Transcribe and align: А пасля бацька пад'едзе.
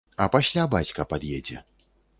А 0.25 0.27
пасля 0.35 0.63
бацька 0.73 1.07
пад'едзе. 1.13 1.57